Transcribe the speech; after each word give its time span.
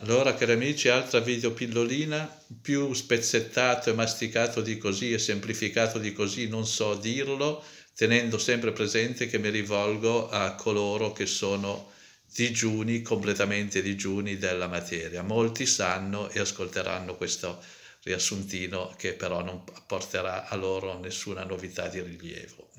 Allora, 0.00 0.34
cari 0.34 0.52
amici, 0.52 0.88
altra 0.88 1.18
video 1.18 1.50
pillolina, 1.50 2.32
più 2.62 2.92
spezzettato 2.92 3.90
e 3.90 3.94
masticato 3.94 4.60
di 4.60 4.78
così 4.78 5.12
e 5.12 5.18
semplificato 5.18 5.98
di 5.98 6.12
così, 6.12 6.46
non 6.46 6.64
so 6.66 6.94
dirlo, 6.94 7.64
tenendo 7.96 8.38
sempre 8.38 8.70
presente 8.70 9.26
che 9.26 9.38
mi 9.38 9.50
rivolgo 9.50 10.28
a 10.28 10.54
coloro 10.54 11.10
che 11.10 11.26
sono 11.26 11.90
digiuni, 12.32 13.02
completamente 13.02 13.82
digiuni 13.82 14.38
della 14.38 14.68
materia. 14.68 15.22
Molti 15.22 15.66
sanno 15.66 16.30
e 16.30 16.38
ascolteranno 16.38 17.16
questo 17.16 17.60
riassuntino 18.04 18.94
che 18.96 19.14
però 19.14 19.42
non 19.42 19.64
apporterà 19.74 20.46
a 20.46 20.54
loro 20.54 20.96
nessuna 21.00 21.42
novità 21.42 21.88
di 21.88 22.00
rilievo. 22.00 22.70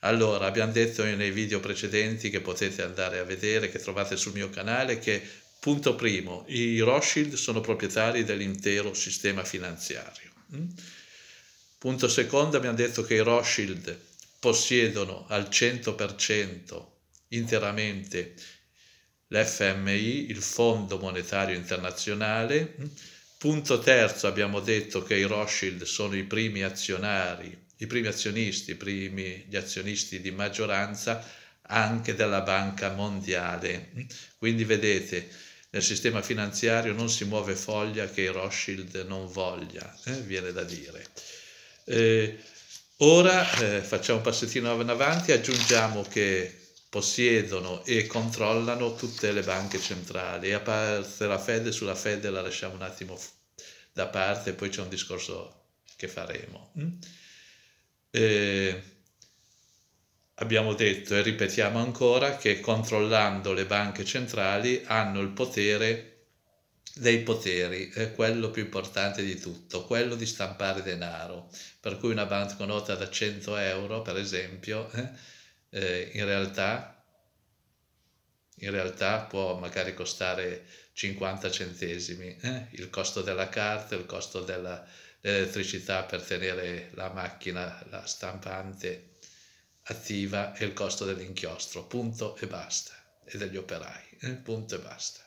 Allora, 0.00 0.44
abbiamo 0.44 0.72
detto 0.72 1.04
nei 1.04 1.30
video 1.30 1.58
precedenti 1.58 2.28
che 2.28 2.42
potete 2.42 2.82
andare 2.82 3.18
a 3.18 3.24
vedere, 3.24 3.70
che 3.70 3.78
trovate 3.78 4.18
sul 4.18 4.34
mio 4.34 4.50
canale, 4.50 4.98
che 4.98 5.22
Punto 5.60 5.94
primo, 5.94 6.46
i 6.48 6.78
Rothschild 6.80 7.34
sono 7.34 7.60
proprietari 7.60 8.24
dell'intero 8.24 8.94
sistema 8.94 9.44
finanziario. 9.44 10.30
Mm? 10.56 10.68
Punto 11.76 12.08
secondo, 12.08 12.56
abbiamo 12.56 12.76
detto 12.76 13.02
che 13.02 13.16
i 13.16 13.18
Rothschild 13.18 13.94
possiedono 14.38 15.26
al 15.28 15.48
100% 15.50 16.86
interamente 17.28 18.34
l'FMI, 19.28 20.30
il 20.30 20.40
Fondo 20.40 20.98
Monetario 20.98 21.54
Internazionale. 21.54 22.76
Mm? 22.80 22.86
Punto 23.36 23.80
terzo, 23.80 24.26
abbiamo 24.28 24.60
detto 24.60 25.02
che 25.02 25.16
i 25.16 25.24
Rothschild 25.24 25.82
sono 25.82 26.16
i 26.16 26.24
primi 26.24 26.62
azionari, 26.62 27.66
i 27.76 27.86
primi 27.86 28.06
azionisti, 28.06 28.70
i 28.70 28.76
primi, 28.76 29.44
gli 29.46 29.56
azionisti 29.56 30.22
di 30.22 30.30
maggioranza 30.30 31.22
anche 31.62 32.14
della 32.14 32.40
Banca 32.40 32.94
Mondiale. 32.94 33.90
Mm? 33.94 34.00
Quindi 34.38 34.64
vedete, 34.64 35.48
nel 35.70 35.82
sistema 35.82 36.20
finanziario 36.20 36.92
non 36.92 37.08
si 37.08 37.24
muove 37.24 37.54
foglia 37.54 38.08
che 38.08 38.22
i 38.22 38.26
Rothschild 38.26 39.04
non 39.06 39.30
voglia, 39.30 39.96
eh, 40.04 40.20
viene 40.22 40.52
da 40.52 40.64
dire. 40.64 41.06
Eh, 41.84 42.38
ora 42.98 43.50
eh, 43.58 43.80
facciamo 43.80 44.18
un 44.18 44.24
passettino 44.24 44.80
in 44.80 44.88
avanti, 44.88 45.32
aggiungiamo 45.32 46.02
che 46.02 46.56
possiedono 46.88 47.84
e 47.84 48.06
controllano 48.06 48.96
tutte 48.96 49.30
le 49.30 49.42
banche 49.42 49.80
centrali, 49.80 50.52
a 50.52 50.60
parte 50.60 51.26
la 51.26 51.38
Fed, 51.38 51.68
sulla 51.68 51.94
Fed 51.94 52.28
la 52.28 52.42
lasciamo 52.42 52.74
un 52.74 52.82
attimo 52.82 53.18
da 53.92 54.08
parte, 54.08 54.54
poi 54.54 54.70
c'è 54.70 54.80
un 54.80 54.88
discorso 54.88 55.66
che 55.96 56.08
faremo. 56.08 56.72
Mm? 56.78 56.88
Eh, 58.10 58.82
abbiamo 60.40 60.74
detto 60.74 61.14
e 61.14 61.22
ripetiamo 61.22 61.78
ancora 61.78 62.36
che 62.36 62.60
controllando 62.60 63.52
le 63.52 63.66
banche 63.66 64.04
centrali 64.04 64.82
hanno 64.86 65.20
il 65.20 65.28
potere 65.28 66.06
dei 66.94 67.20
poteri, 67.20 67.90
è 67.90 68.12
quello 68.12 68.50
più 68.50 68.62
importante 68.62 69.22
di 69.22 69.38
tutto, 69.38 69.84
quello 69.84 70.16
di 70.16 70.26
stampare 70.26 70.82
denaro, 70.82 71.50
per 71.78 71.98
cui 71.98 72.10
una 72.10 72.26
banconota 72.26 72.94
da 72.94 73.08
100 73.08 73.56
euro, 73.56 74.02
per 74.02 74.16
esempio, 74.16 74.90
eh, 74.90 75.08
eh, 75.70 76.10
in, 76.14 76.24
realtà, 76.24 77.04
in 78.56 78.70
realtà 78.70 79.20
può 79.20 79.56
magari 79.58 79.94
costare 79.94 80.64
50 80.94 81.50
centesimi, 81.50 82.36
eh? 82.40 82.66
il 82.72 82.90
costo 82.90 83.22
della 83.22 83.48
carta, 83.48 83.94
il 83.94 84.06
costo 84.06 84.40
dell'elettricità 84.40 86.02
per 86.02 86.22
tenere 86.22 86.90
la 86.94 87.10
macchina, 87.10 87.82
la 87.88 88.04
stampante 88.04 89.10
attiva 89.90 90.54
e 90.54 90.64
il 90.64 90.72
costo 90.72 91.04
dell'inchiostro, 91.04 91.84
punto 91.84 92.36
e 92.36 92.46
basta, 92.46 92.94
e 93.24 93.36
degli 93.36 93.56
operai, 93.56 94.04
eh, 94.20 94.30
punto 94.30 94.76
e 94.76 94.78
basta. 94.78 95.20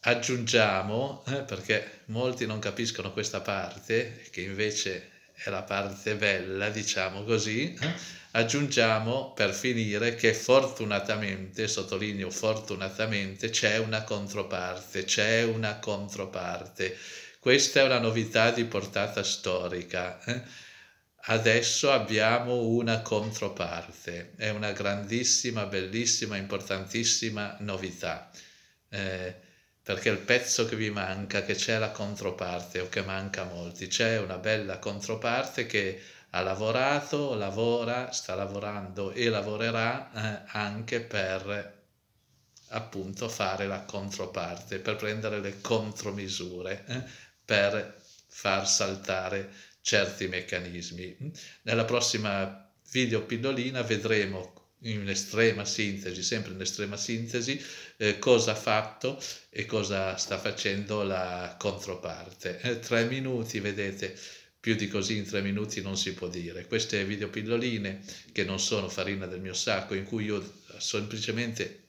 Aggiungiamo, 0.00 1.24
eh, 1.28 1.42
perché 1.42 2.02
molti 2.06 2.46
non 2.46 2.58
capiscono 2.58 3.12
questa 3.12 3.40
parte, 3.40 4.26
che 4.30 4.42
invece 4.42 5.10
è 5.32 5.48
la 5.48 5.62
parte 5.62 6.16
bella, 6.16 6.68
diciamo 6.68 7.24
così, 7.24 7.74
eh, 7.74 7.94
aggiungiamo 8.32 9.32
per 9.32 9.54
finire 9.54 10.14
che 10.14 10.34
fortunatamente, 10.34 11.68
sottolineo 11.68 12.30
fortunatamente, 12.30 13.50
c'è 13.50 13.78
una 13.78 14.02
controparte, 14.02 15.04
c'è 15.04 15.44
una 15.44 15.78
controparte. 15.78 16.96
Questa 17.38 17.80
è 17.80 17.84
una 17.84 17.98
novità 17.98 18.50
di 18.50 18.64
portata 18.64 19.22
storica. 19.22 20.22
Eh? 20.24 20.42
Adesso 21.26 21.90
abbiamo 21.90 22.66
una 22.66 23.00
controparte, 23.00 24.32
è 24.36 24.50
una 24.50 24.72
grandissima, 24.72 25.64
bellissima, 25.66 26.36
importantissima 26.36 27.56
novità, 27.60 28.30
eh, 28.90 29.34
perché 29.82 30.10
il 30.10 30.18
pezzo 30.18 30.66
che 30.66 30.76
vi 30.76 30.90
manca, 30.90 31.42
che 31.42 31.54
c'è 31.54 31.78
la 31.78 31.90
controparte 31.90 32.80
o 32.80 32.88
che 32.88 33.02
manca 33.02 33.42
a 33.42 33.44
molti, 33.44 33.86
c'è 33.86 34.18
una 34.18 34.38
bella 34.38 34.78
controparte 34.78 35.66
che 35.66 36.02
ha 36.30 36.42
lavorato, 36.42 37.34
lavora, 37.34 38.10
sta 38.12 38.34
lavorando 38.34 39.12
e 39.12 39.28
lavorerà 39.28 40.10
eh, 40.12 40.42
anche 40.48 41.00
per 41.00 41.82
appunto 42.68 43.28
fare 43.28 43.66
la 43.66 43.82
controparte, 43.82 44.78
per 44.78 44.96
prendere 44.96 45.40
le 45.40 45.60
contromisure, 45.60 46.84
eh, 46.86 47.02
per 47.44 48.02
far 48.26 48.68
saltare 48.68 49.72
certi 49.84 50.28
meccanismi. 50.28 51.30
Nella 51.62 51.84
prossima 51.84 52.72
video 52.90 53.22
pillolina 53.24 53.82
vedremo 53.82 54.70
in 54.84 55.06
estrema 55.08 55.66
sintesi, 55.66 56.22
sempre 56.22 56.52
in 56.52 56.60
estrema 56.62 56.96
sintesi, 56.96 57.62
eh, 57.98 58.18
cosa 58.18 58.52
ha 58.52 58.56
fatto 58.56 59.22
e 59.50 59.66
cosa 59.66 60.16
sta 60.16 60.38
facendo 60.38 61.02
la 61.02 61.54
controparte. 61.58 62.60
Eh, 62.60 62.78
tre 62.78 63.04
minuti, 63.04 63.60
vedete, 63.60 64.18
più 64.58 64.74
di 64.74 64.88
così 64.88 65.18
in 65.18 65.26
tre 65.26 65.42
minuti 65.42 65.82
non 65.82 65.98
si 65.98 66.14
può 66.14 66.28
dire. 66.28 66.66
Queste 66.66 67.04
video 67.04 67.28
pilloline 67.28 68.00
che 68.32 68.44
non 68.44 68.58
sono 68.58 68.88
farina 68.88 69.26
del 69.26 69.40
mio 69.40 69.52
sacco, 69.52 69.94
in 69.94 70.04
cui 70.04 70.24
io 70.24 70.60
semplicemente 70.78 71.80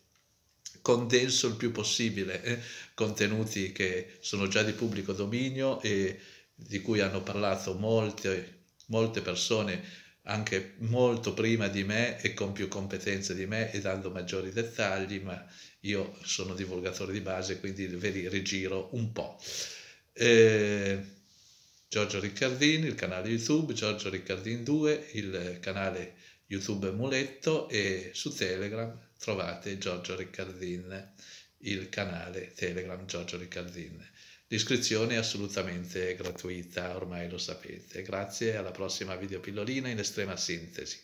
condenso 0.81 1.47
il 1.47 1.55
più 1.55 1.71
possibile 1.71 2.43
eh, 2.43 2.59
contenuti 2.93 3.71
che 3.71 4.17
sono 4.19 4.49
già 4.49 4.63
di 4.63 4.73
pubblico 4.73 5.13
dominio 5.13 5.81
e 5.81 6.19
di 6.55 6.81
cui 6.81 7.01
hanno 7.01 7.21
parlato 7.21 7.75
molte, 7.75 8.63
molte 8.87 9.21
persone 9.21 10.03
anche 10.27 10.75
molto 10.79 11.33
prima 11.33 11.67
di 11.67 11.83
me 11.83 12.19
e 12.21 12.33
con 12.33 12.51
più 12.51 12.67
competenze 12.67 13.35
di 13.35 13.45
me 13.45 13.71
e 13.71 13.79
dando 13.79 14.09
maggiori 14.09 14.51
dettagli, 14.51 15.19
ma 15.19 15.45
io 15.81 16.17
sono 16.23 16.55
divulgatore 16.55 17.13
di 17.13 17.21
base, 17.21 17.59
quindi 17.59 17.85
ve 17.85 18.09
li 18.09 18.27
rigiro 18.27 18.89
un 18.93 19.11
po'. 19.11 19.39
Eh, 20.13 20.99
Giorgio 21.87 22.19
Riccardini, 22.19 22.87
il 22.87 22.95
canale 22.95 23.29
YouTube, 23.29 23.73
Giorgio 23.73 24.09
Riccardini 24.09 24.63
2, 24.63 25.09
il 25.13 25.59
canale 25.61 26.15
YouTube 26.47 26.91
Muletto 26.91 27.69
e 27.69 28.11
su 28.13 28.33
Telegram 28.33 28.97
trovate 29.17 29.77
Giorgio 29.77 30.15
Riccardin, 30.15 31.13
il 31.59 31.89
canale 31.89 32.53
Telegram 32.53 33.05
Giorgio 33.05 33.37
Riccardin. 33.37 34.03
L'iscrizione 34.47 35.15
è 35.15 35.17
assolutamente 35.17 36.15
gratuita, 36.15 36.95
ormai 36.95 37.29
lo 37.29 37.37
sapete. 37.37 38.01
Grazie, 38.03 38.55
alla 38.55 38.71
prossima 38.71 39.15
video 39.15 39.39
pillolina 39.39 39.89
in 39.89 39.99
estrema 39.99 40.37
sintesi. 40.37 40.99